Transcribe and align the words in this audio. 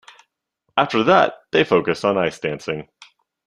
After 0.77 1.03
that 1.03 1.35
they 1.51 1.63
focused 1.63 2.03
on 2.05 2.17
ice 2.17 2.39
dancing. 2.39 2.89